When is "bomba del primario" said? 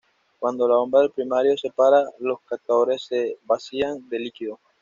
0.77-1.55